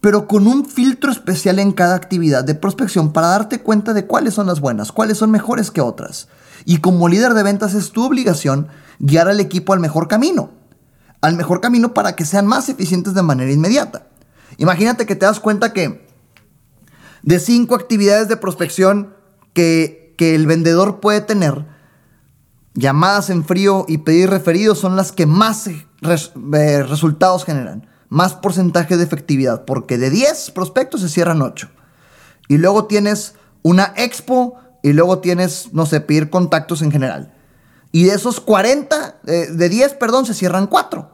pero 0.00 0.28
con 0.28 0.46
un 0.46 0.66
filtro 0.66 1.10
especial 1.10 1.58
en 1.58 1.72
cada 1.72 1.94
actividad 1.94 2.44
de 2.44 2.54
prospección 2.54 3.12
para 3.12 3.28
darte 3.28 3.60
cuenta 3.60 3.94
de 3.94 4.06
cuáles 4.06 4.34
son 4.34 4.46
las 4.46 4.60
buenas, 4.60 4.92
cuáles 4.92 5.18
son 5.18 5.30
mejores 5.30 5.70
que 5.70 5.80
otras. 5.80 6.28
Y 6.64 6.78
como 6.78 7.08
líder 7.08 7.34
de 7.34 7.42
ventas 7.42 7.74
es 7.74 7.92
tu 7.92 8.04
obligación 8.04 8.68
guiar 8.98 9.28
al 9.28 9.40
equipo 9.40 9.72
al 9.72 9.80
mejor 9.80 10.08
camino, 10.08 10.50
al 11.20 11.36
mejor 11.36 11.60
camino 11.60 11.94
para 11.94 12.16
que 12.16 12.24
sean 12.24 12.46
más 12.46 12.68
eficientes 12.68 13.14
de 13.14 13.22
manera 13.22 13.52
inmediata. 13.52 14.06
Imagínate 14.58 15.06
que 15.06 15.16
te 15.16 15.26
das 15.26 15.40
cuenta 15.40 15.72
que 15.72 16.06
de 17.22 17.40
cinco 17.40 17.74
actividades 17.74 18.28
de 18.28 18.36
prospección 18.36 19.14
que, 19.52 20.14
que 20.16 20.34
el 20.34 20.46
vendedor 20.46 21.00
puede 21.00 21.20
tener, 21.20 21.66
llamadas 22.74 23.30
en 23.30 23.44
frío 23.44 23.86
y 23.88 23.98
pedir 23.98 24.30
referidos 24.30 24.78
son 24.78 24.96
las 24.96 25.10
que 25.10 25.26
más 25.26 25.66
eh, 25.66 26.82
resultados 26.82 27.44
generan 27.44 27.88
más 28.08 28.34
porcentaje 28.34 28.96
de 28.96 29.04
efectividad, 29.04 29.64
porque 29.64 29.98
de 29.98 30.10
10 30.10 30.50
prospectos 30.52 31.00
se 31.00 31.08
cierran 31.08 31.42
8. 31.42 31.68
Y 32.48 32.58
luego 32.58 32.86
tienes 32.86 33.34
una 33.62 33.92
expo 33.96 34.56
y 34.82 34.92
luego 34.92 35.18
tienes, 35.18 35.72
no 35.72 35.86
sé, 35.86 36.00
pedir 36.00 36.30
contactos 36.30 36.82
en 36.82 36.92
general. 36.92 37.34
Y 37.92 38.04
de 38.04 38.14
esos 38.14 38.40
40, 38.40 39.20
eh, 39.26 39.48
de 39.50 39.68
10, 39.68 39.94
perdón, 39.94 40.26
se 40.26 40.34
cierran 40.34 40.66
4. 40.66 41.10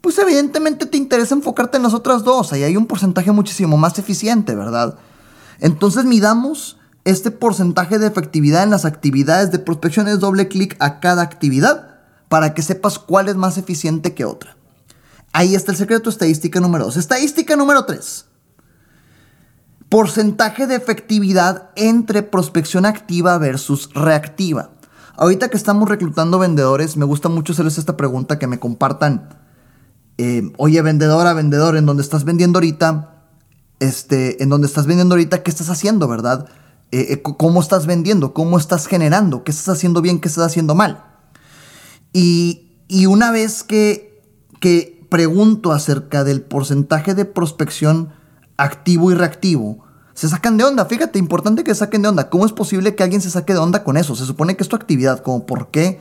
Pues 0.00 0.18
evidentemente 0.18 0.84
te 0.84 0.98
interesa 0.98 1.34
enfocarte 1.34 1.78
en 1.78 1.82
las 1.82 1.94
otras 1.94 2.24
dos. 2.24 2.52
Ahí 2.52 2.62
hay 2.62 2.76
un 2.76 2.86
porcentaje 2.86 3.32
muchísimo 3.32 3.78
más 3.78 3.98
eficiente, 3.98 4.54
¿verdad? 4.54 4.98
Entonces 5.60 6.04
midamos 6.04 6.76
este 7.04 7.30
porcentaje 7.30 7.98
de 7.98 8.06
efectividad 8.06 8.62
en 8.62 8.70
las 8.70 8.84
actividades 8.84 9.50
de 9.50 9.58
prospección 9.58 10.08
es 10.08 10.20
doble 10.20 10.48
clic 10.48 10.76
a 10.78 11.00
cada 11.00 11.22
actividad 11.22 11.98
para 12.28 12.54
que 12.54 12.62
sepas 12.62 12.98
cuál 12.98 13.28
es 13.28 13.36
más 13.36 13.58
eficiente 13.58 14.14
que 14.14 14.24
otra. 14.24 14.56
Ahí 15.34 15.56
está 15.56 15.72
el 15.72 15.78
secreto, 15.78 16.10
estadística 16.10 16.60
número 16.60 16.84
2. 16.84 16.96
Estadística 16.96 17.56
número 17.56 17.84
3. 17.84 18.26
Porcentaje 19.88 20.68
de 20.68 20.76
efectividad 20.76 21.70
entre 21.74 22.22
prospección 22.22 22.86
activa 22.86 23.36
versus 23.38 23.90
reactiva. 23.94 24.70
Ahorita 25.16 25.48
que 25.48 25.56
estamos 25.56 25.88
reclutando 25.88 26.38
vendedores, 26.38 26.96
me 26.96 27.04
gusta 27.04 27.28
mucho 27.28 27.52
hacerles 27.52 27.78
esta 27.78 27.96
pregunta, 27.96 28.38
que 28.38 28.46
me 28.46 28.60
compartan, 28.60 29.28
eh, 30.18 30.52
oye 30.56 30.80
vendedora, 30.82 31.32
vendedor, 31.32 31.76
en 31.76 31.86
donde 31.86 32.04
estás 32.04 32.22
vendiendo 32.22 32.58
ahorita, 32.58 33.24
este, 33.80 34.40
en 34.40 34.48
donde 34.50 34.68
estás 34.68 34.86
vendiendo 34.86 35.16
ahorita, 35.16 35.42
¿qué 35.42 35.50
estás 35.50 35.68
haciendo, 35.68 36.06
verdad? 36.06 36.48
Eh, 36.92 37.06
eh, 37.10 37.22
¿Cómo 37.22 37.60
estás 37.60 37.86
vendiendo? 37.86 38.34
¿Cómo 38.34 38.56
estás 38.56 38.86
generando? 38.86 39.42
¿Qué 39.42 39.50
estás 39.50 39.70
haciendo 39.70 40.00
bien? 40.00 40.20
¿Qué 40.20 40.28
estás 40.28 40.46
haciendo 40.46 40.76
mal? 40.76 41.02
Y, 42.12 42.76
y 42.86 43.06
una 43.06 43.32
vez 43.32 43.64
que, 43.64 44.22
que 44.60 44.93
pregunto 45.14 45.70
acerca 45.70 46.24
del 46.24 46.42
porcentaje 46.42 47.14
de 47.14 47.24
prospección 47.24 48.08
activo 48.56 49.12
y 49.12 49.14
reactivo, 49.14 49.84
se 50.12 50.28
sacan 50.28 50.56
de 50.56 50.64
onda. 50.64 50.86
Fíjate, 50.86 51.20
importante 51.20 51.62
que 51.62 51.72
se 51.72 51.78
saquen 51.78 52.02
de 52.02 52.08
onda. 52.08 52.30
¿Cómo 52.30 52.44
es 52.44 52.50
posible 52.50 52.96
que 52.96 53.04
alguien 53.04 53.20
se 53.20 53.30
saque 53.30 53.52
de 53.52 53.60
onda 53.60 53.84
con 53.84 53.96
eso? 53.96 54.16
Se 54.16 54.24
supone 54.24 54.56
que 54.56 54.64
es 54.64 54.68
tu 54.68 54.74
actividad, 54.74 55.20
como 55.20 55.46
por 55.46 55.68
qué, 55.68 56.00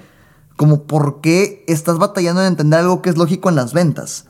como 0.56 0.86
por 0.86 1.22
qué 1.22 1.64
estás 1.68 2.00
batallando 2.00 2.42
en 2.42 2.48
entender 2.48 2.80
algo 2.80 3.04
que 3.04 3.12
es 3.12 3.16
lógico 3.16 3.50
en 3.50 3.56
las 3.56 3.72
ventas. 3.72 4.26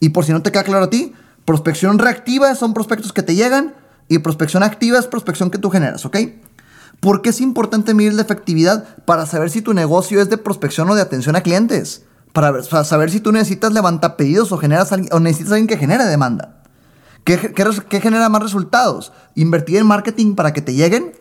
Y 0.00 0.08
por 0.08 0.24
si 0.24 0.32
no 0.32 0.42
te 0.42 0.50
queda 0.50 0.64
claro 0.64 0.86
a 0.86 0.90
ti, 0.90 1.12
prospección 1.44 2.00
reactiva 2.00 2.52
son 2.56 2.74
prospectos 2.74 3.12
que 3.12 3.22
te 3.22 3.36
llegan 3.36 3.76
y 4.08 4.18
prospección 4.18 4.64
activa 4.64 4.98
es 4.98 5.06
prospección 5.06 5.52
que 5.52 5.58
tú 5.58 5.70
generas, 5.70 6.04
¿ok? 6.04 6.16
¿Por 6.98 7.22
qué 7.22 7.30
es 7.30 7.40
importante 7.40 7.94
medir 7.94 8.14
la 8.14 8.22
efectividad 8.22 8.96
para 9.04 9.26
saber 9.26 9.48
si 9.48 9.62
tu 9.62 9.74
negocio 9.74 10.20
es 10.20 10.28
de 10.28 10.38
prospección 10.38 10.90
o 10.90 10.96
de 10.96 11.02
atención 11.02 11.36
a 11.36 11.42
clientes? 11.42 12.02
Para, 12.40 12.84
saber 12.84 13.10
si 13.10 13.18
tú 13.18 13.32
necesitas 13.32 13.72
levantar 13.72 14.14
pedidos 14.14 14.52
o, 14.52 14.58
generas 14.58 14.92
o 15.10 15.18
necesitas 15.18 15.52
alguien 15.52 15.66
que 15.66 15.76
genere 15.76 16.04
demanda. 16.04 16.62
¿Qué, 17.24 17.52
qué, 17.52 18.00
genera 18.00 18.28
más 18.28 18.42
resultados? 18.44 19.12
¿Invertir 19.34 19.78
en 19.78 19.86
marketing 19.86 20.36
para 20.36 20.52
que 20.52 20.62
te 20.62 20.72
lleguen? 20.72 21.14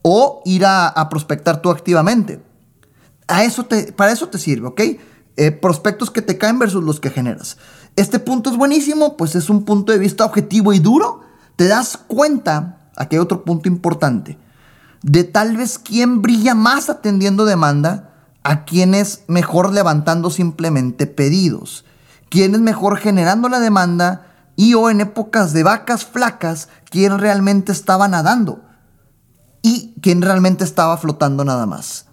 ¿O 0.00 0.40
ir 0.46 0.64
a, 0.64 1.08
prospectar 1.10 1.60
tú 1.60 1.68
activamente? 1.68 2.42
A 3.28 3.44
eso 3.44 3.66
te, 3.66 3.92
para 3.92 4.12
eso 4.12 4.28
te 4.28 4.38
sirve, 4.38 4.68
¿ok? 4.68 4.80
Eh, 5.36 5.50
prospectos 5.50 6.10
que 6.10 6.22
te 6.22 6.38
caen 6.38 6.58
versus 6.58 6.82
los 6.82 7.00
que 7.00 7.10
generas. 7.10 7.58
Este 7.96 8.18
punto 8.18 8.48
es 8.48 8.56
buenísimo, 8.56 9.18
pues 9.18 9.34
es 9.34 9.50
un 9.50 9.66
punto 9.66 9.92
de 9.92 9.98
vista 9.98 10.24
objetivo 10.24 10.72
y 10.72 10.78
duro. 10.78 11.20
Te 11.56 11.68
das 11.68 11.98
cuenta, 11.98 12.88
aquí 12.96 13.16
hay 13.16 13.20
otro 13.20 13.44
punto 13.44 13.68
importante, 13.68 14.38
de 15.02 15.24
tal 15.24 15.58
vez 15.58 15.78
quién 15.78 16.22
brilla 16.22 16.54
más 16.54 16.88
atendiendo 16.88 17.44
demanda 17.44 18.09
a 18.42 18.64
quién 18.64 18.94
es 18.94 19.24
mejor 19.26 19.72
levantando 19.72 20.30
simplemente 20.30 21.06
pedidos, 21.06 21.84
quién 22.28 22.54
es 22.54 22.60
mejor 22.60 22.96
generando 22.96 23.48
la 23.48 23.60
demanda 23.60 24.26
y 24.56 24.74
o 24.74 24.90
en 24.90 25.00
épocas 25.00 25.52
de 25.52 25.62
vacas 25.62 26.04
flacas, 26.04 26.68
quién 26.90 27.18
realmente 27.18 27.72
estaba 27.72 28.08
nadando 28.08 28.62
y 29.62 29.94
quién 30.02 30.22
realmente 30.22 30.64
estaba 30.64 30.96
flotando 30.96 31.44
nada 31.44 31.66
más. 31.66 32.06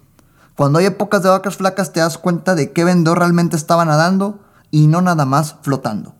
Cuando 0.55 0.79
hay 0.79 0.85
épocas 0.85 1.23
de 1.23 1.29
vacas 1.29 1.57
flacas 1.57 1.93
te 1.93 1.99
das 1.99 2.17
cuenta 2.17 2.55
de 2.55 2.71
qué 2.71 2.83
vendedor 2.83 3.19
realmente 3.19 3.55
estaba 3.55 3.85
nadando 3.85 4.43
y 4.71 4.87
no 4.87 5.01
nada 5.01 5.25
más 5.25 5.55
flotando. 5.61 6.15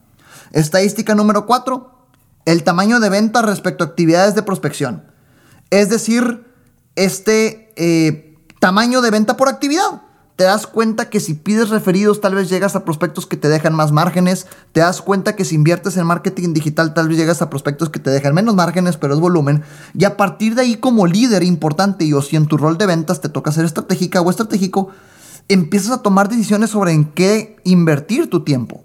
Estadística 0.51 1.15
número 1.15 1.45
4. 1.45 2.07
El 2.45 2.63
tamaño 2.63 2.99
de 2.99 3.09
venta 3.09 3.41
respecto 3.41 3.83
a 3.83 3.87
actividades 3.87 4.35
de 4.35 4.43
prospección. 4.43 5.03
Es 5.69 5.89
decir, 5.89 6.45
este 6.95 7.73
eh, 7.75 8.26
Tamaño 8.59 9.01
de 9.01 9.11
venta 9.11 9.37
por 9.37 9.49
actividad. 9.49 10.01
Te 10.35 10.43
das 10.43 10.65
cuenta 10.65 11.09
que 11.09 11.19
si 11.19 11.35
pides 11.35 11.69
referidos 11.69 12.21
tal 12.21 12.33
vez 12.33 12.49
llegas 12.49 12.75
a 12.75 12.85
prospectos 12.85 13.27
que 13.27 13.37
te 13.37 13.49
dejan 13.49 13.75
más 13.75 13.91
márgenes. 13.91 14.47
Te 14.71 14.79
das 14.79 15.03
cuenta 15.03 15.35
que 15.35 15.45
si 15.45 15.53
inviertes 15.53 15.95
en 15.95 16.07
marketing 16.07 16.53
digital 16.53 16.95
tal 16.95 17.07
vez 17.07 17.17
llegas 17.17 17.43
a 17.43 17.51
prospectos 17.51 17.89
que 17.89 17.99
te 17.99 18.09
dejan 18.09 18.33
menos 18.33 18.55
márgenes, 18.55 18.97
pero 18.97 19.13
es 19.13 19.19
volumen. 19.19 19.63
Y 19.93 20.05
a 20.05 20.17
partir 20.17 20.55
de 20.55 20.63
ahí 20.63 20.75
como 20.75 21.05
líder 21.05 21.43
importante 21.43 22.05
y 22.05 22.13
o 22.13 22.21
si 22.23 22.35
en 22.35 22.47
tu 22.47 22.57
rol 22.57 22.79
de 22.79 22.87
ventas 22.87 23.21
te 23.21 23.29
toca 23.29 23.51
ser 23.51 23.65
estratégica 23.65 24.21
o 24.21 24.29
estratégico, 24.31 24.89
empiezas 25.49 25.91
a 25.91 26.01
tomar 26.01 26.27
decisiones 26.27 26.71
sobre 26.71 26.93
en 26.93 27.05
qué 27.05 27.57
invertir 27.63 28.27
tu 28.27 28.43
tiempo. 28.43 28.83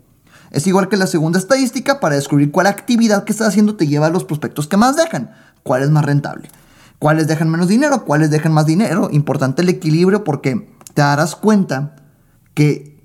Es 0.51 0.67
igual 0.67 0.91
que 0.91 0.99
la 0.99 1.07
segunda 1.07 1.39
estadística 1.39 1.99
para 1.99 2.17
descubrir 2.17 2.51
cuál 2.51 2.67
actividad 2.67 3.25
que 3.25 3.33
estás 3.33 3.49
haciendo 3.49 3.75
te 3.77 3.87
lleva 3.87 4.07
a 4.07 4.11
los 4.11 4.25
prospectos 4.25 4.69
que 4.69 4.77
más 4.77 4.97
dejan, 4.97 5.31
cuál 5.63 5.83
es 5.83 5.89
más 5.89 6.05
rentable 6.05 6.51
cuáles 7.03 7.27
dejan 7.27 7.51
menos 7.51 7.67
dinero, 7.67 8.05
cuáles 8.05 8.31
dejan 8.31 8.53
más 8.53 8.65
dinero. 8.65 9.09
Importante 9.11 9.63
el 9.63 9.69
equilibrio 9.69 10.23
porque 10.23 10.73
te 10.95 11.03
darás 11.03 11.35
cuenta 11.35 11.97
que, 12.55 13.01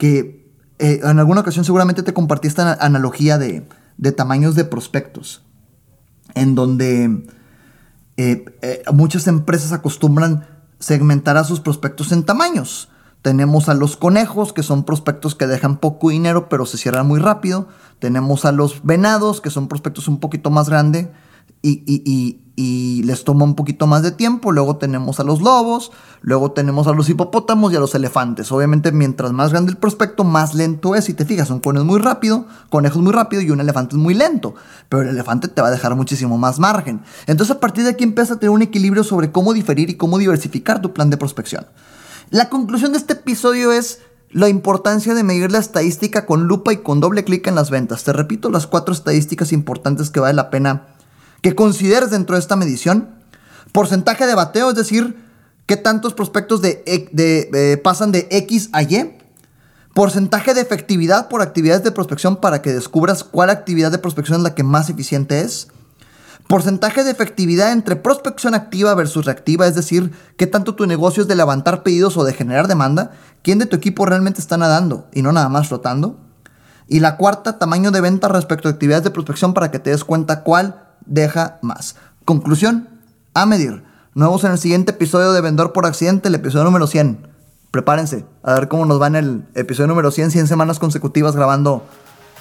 eh, 0.77 0.99
en 1.01 1.17
alguna 1.17 1.41
ocasión 1.41 1.65
seguramente 1.65 2.03
te 2.03 2.13
compartí 2.13 2.47
esta 2.47 2.73
analogía 2.73 3.39
de, 3.39 3.65
tamaños 4.15 4.53
de 4.53 4.65
prospectos, 4.65 5.41
en 6.35 6.53
donde 6.53 7.25
eh, 8.17 8.45
eh, 8.61 8.83
muchas 8.93 9.25
empresas 9.25 9.71
acostumbran 9.71 10.45
segmentar 10.77 11.35
a 11.35 11.43
sus 11.43 11.59
prospectos 11.59 12.11
en 12.11 12.23
tamaños. 12.23 12.89
Tenemos 13.23 13.67
a 13.67 13.73
los 13.73 13.97
conejos, 13.97 14.53
que 14.53 14.61
son 14.61 14.83
prospectos 14.83 15.33
que 15.33 15.47
dejan 15.47 15.77
poco 15.77 16.11
dinero, 16.11 16.49
pero 16.49 16.67
se 16.67 16.77
cierran 16.77 17.07
muy 17.07 17.19
rápido. 17.19 17.67
Tenemos 17.97 18.45
a 18.45 18.51
los 18.51 18.85
venados, 18.85 19.41
que 19.41 19.49
son 19.49 19.67
prospectos 19.67 20.07
un 20.07 20.19
poquito 20.19 20.51
más 20.51 20.69
grandes 20.69 21.07
y, 21.61 23.03
les 23.05 23.23
toma 23.23 23.45
un 23.45 23.55
poquito 23.55 23.87
más 23.87 24.01
de 24.01 24.11
tiempo. 24.11 24.51
Luego 24.51 24.77
tenemos 24.77 25.19
a 25.19 25.23
los 25.23 25.41
lobos, 25.41 25.91
luego 26.21 26.51
tenemos 26.51 26.87
a 26.87 26.93
los 26.93 27.07
hipopótamos 27.07 27.71
y 27.71 27.75
a 27.75 27.79
los 27.79 27.93
elefantes. 27.93 28.51
Obviamente, 28.51 28.91
mientras 28.91 29.31
más 29.31 29.51
grande 29.51 29.71
el 29.71 29.77
prospecto, 29.77 30.23
más 30.23 30.55
lento 30.55 30.95
es. 30.95 31.05
Si 31.05 31.13
te 31.13 31.25
fijas, 31.25 31.49
un 31.51 31.59
conejo 31.59 31.85
muy 31.85 31.99
rápido, 31.99 32.45
conejos 32.69 33.01
muy 33.01 33.13
rápido 33.13 33.41
y 33.41 33.51
un 33.51 33.61
elefante 33.61 33.95
es 33.95 34.01
muy 34.01 34.13
lento. 34.13 34.55
Pero 34.89 35.03
el 35.03 35.09
elefante 35.09 35.47
te 35.47 35.61
va 35.61 35.67
a 35.67 35.71
dejar 35.71 35.95
muchísimo 35.95 36.37
más 36.37 36.59
margen. 36.59 37.01
Entonces, 37.27 37.55
a 37.55 37.59
partir 37.59 37.83
de 37.83 37.91
aquí 37.91 38.03
empieza 38.03 38.33
a 38.33 38.39
tener 38.39 38.49
un 38.49 38.61
equilibrio 38.61 39.03
sobre 39.03 39.31
cómo 39.31 39.53
diferir 39.53 39.89
y 39.89 39.95
cómo 39.95 40.17
diversificar 40.17 40.81
tu 40.81 40.93
plan 40.93 41.09
de 41.09 41.17
prospección. 41.17 41.67
La 42.29 42.49
conclusión 42.49 42.91
de 42.91 42.97
este 42.97 43.13
episodio 43.13 43.71
es 43.71 43.99
la 44.31 44.49
importancia 44.49 45.13
de 45.13 45.23
medir 45.23 45.51
la 45.51 45.59
estadística 45.59 46.25
con 46.25 46.47
lupa 46.47 46.73
y 46.73 46.77
con 46.77 46.99
doble 46.99 47.23
clic 47.23 47.47
en 47.47 47.55
las 47.55 47.69
ventas. 47.69 48.03
Te 48.03 48.13
repito 48.13 48.49
las 48.49 48.67
cuatro 48.67 48.93
estadísticas 48.93 49.53
importantes 49.53 50.09
que 50.09 50.19
vale 50.19 50.33
la 50.33 50.49
pena 50.49 50.87
que 51.41 51.55
consideres 51.55 52.11
dentro 52.11 52.35
de 52.35 52.41
esta 52.41 52.55
medición. 52.55 53.09
Porcentaje 53.71 54.25
de 54.25 54.35
bateo, 54.35 54.69
es 54.69 54.75
decir, 54.75 55.17
qué 55.65 55.77
tantos 55.77 56.13
prospectos 56.13 56.61
de, 56.61 56.83
eh, 56.85 57.77
pasan 57.83 58.11
de 58.11 58.27
X 58.31 58.69
a 58.71 58.83
Y. 58.83 59.17
Porcentaje 59.93 60.53
de 60.53 60.61
efectividad 60.61 61.27
por 61.27 61.41
actividades 61.41 61.83
de 61.83 61.91
prospección 61.91 62.37
para 62.37 62.61
que 62.61 62.71
descubras 62.71 63.23
cuál 63.23 63.49
actividad 63.49 63.91
de 63.91 63.97
prospección 63.97 64.37
es 64.37 64.43
la 64.43 64.55
que 64.55 64.63
más 64.63 64.89
eficiente 64.89 65.41
es. 65.41 65.67
Porcentaje 66.47 67.03
de 67.03 67.11
efectividad 67.11 67.73
entre 67.73 67.97
prospección 67.97 68.53
activa 68.53 68.95
versus 68.95 69.25
reactiva, 69.25 69.67
es 69.67 69.75
decir, 69.75 70.13
qué 70.37 70.47
tanto 70.47 70.75
tu 70.75 70.85
negocio 70.85 71.23
es 71.23 71.27
de 71.27 71.35
levantar 71.35 71.83
pedidos 71.83 72.15
o 72.15 72.23
de 72.23 72.33
generar 72.33 72.69
demanda, 72.69 73.11
quién 73.41 73.59
de 73.59 73.65
tu 73.65 73.75
equipo 73.75 74.05
realmente 74.05 74.39
está 74.39 74.55
nadando 74.55 75.07
y 75.11 75.23
no 75.23 75.33
nada 75.33 75.49
más 75.49 75.67
flotando. 75.67 76.17
Y 76.87 77.01
la 77.01 77.17
cuarta, 77.17 77.59
tamaño 77.59 77.91
de 77.91 77.99
venta 77.99 78.29
respecto 78.29 78.69
a 78.69 78.71
actividades 78.71 79.03
de 79.03 79.11
prospección 79.11 79.53
para 79.53 79.71
que 79.71 79.79
te 79.79 79.89
des 79.89 80.05
cuenta 80.05 80.43
cuál 80.43 80.86
deja 81.07 81.59
más. 81.61 81.95
Conclusión, 82.25 82.89
a 83.33 83.45
medir. 83.45 83.83
Nos 84.13 84.29
vemos 84.29 84.43
en 84.43 84.51
el 84.51 84.57
siguiente 84.57 84.91
episodio 84.91 85.31
de 85.31 85.41
Vendedor 85.41 85.73
por 85.73 85.85
Accidente, 85.85 86.27
el 86.27 86.35
episodio 86.35 86.65
número 86.65 86.87
100. 86.87 87.27
Prepárense 87.71 88.25
a 88.43 88.53
ver 88.53 88.67
cómo 88.67 88.85
nos 88.85 89.01
va 89.01 89.07
en 89.07 89.15
el 89.15 89.45
episodio 89.53 89.87
número 89.87 90.11
100, 90.11 90.31
100 90.31 90.47
semanas 90.47 90.79
consecutivas 90.79 91.35
grabando 91.35 91.85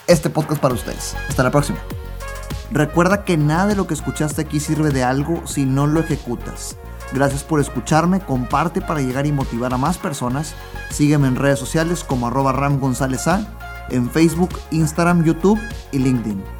este 0.06 0.30
podcast 0.30 0.60
para 0.60 0.74
ustedes. 0.74 1.14
Hasta 1.28 1.42
la 1.42 1.50
próxima. 1.50 1.78
Recuerda 2.70 3.24
que 3.24 3.36
nada 3.36 3.66
de 3.66 3.76
lo 3.76 3.86
que 3.86 3.94
escuchaste 3.94 4.42
aquí 4.42 4.60
sirve 4.60 4.90
de 4.90 5.04
algo 5.04 5.46
si 5.46 5.64
no 5.64 5.86
lo 5.86 6.00
ejecutas. 6.00 6.76
Gracias 7.12 7.44
por 7.44 7.60
escucharme, 7.60 8.20
comparte 8.20 8.80
para 8.80 9.00
llegar 9.00 9.26
y 9.26 9.32
motivar 9.32 9.72
a 9.72 9.78
más 9.78 9.98
personas. 9.98 10.54
Sígueme 10.90 11.28
en 11.28 11.36
redes 11.36 11.58
sociales 11.58 12.02
como 12.02 12.26
arroba 12.26 12.52
Ram 12.52 12.80
González 12.80 13.26
en 13.90 14.10
Facebook, 14.10 14.50
Instagram, 14.72 15.24
YouTube 15.24 15.60
y 15.92 15.98
LinkedIn. 15.98 16.55